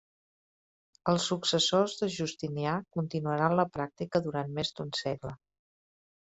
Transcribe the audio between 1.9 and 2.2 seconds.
de